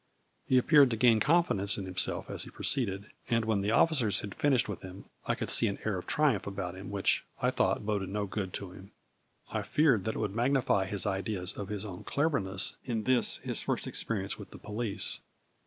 [0.47, 4.33] He appeared to gain confidence in himself as he proceeded, and when the officers had
[4.33, 7.85] finished with him, I could see an air of triumph about him which, I thought,
[7.85, 8.93] boded no good to him.
[9.51, 13.61] I feared that it would magnify his ideas of his own cleverness in this his
[13.61, 15.19] first experience with the police.